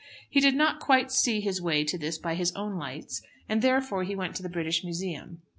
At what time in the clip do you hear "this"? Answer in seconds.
1.95-2.17